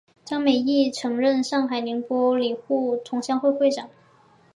[0.25, 3.87] 张美翊曾任上海宁波旅沪同乡会会长。